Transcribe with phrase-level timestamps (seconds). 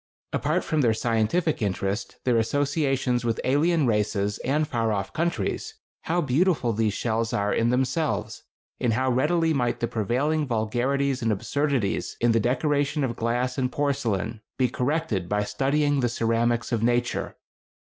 [0.33, 6.21] Apart from their scientific interest, their associations with alien races and far off countries, how
[6.21, 8.41] beautiful these shells are in themselves!
[8.79, 13.71] and how readily might the prevailing vulgarities and absurdities in the decoration of glass and
[13.71, 17.35] porcelain be corrected by studying the ceramics of nature!